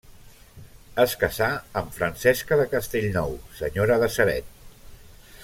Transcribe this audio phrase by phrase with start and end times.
[1.03, 1.49] Es casà
[1.81, 4.51] amb Francesca de Castellnou, senyora de Ceret.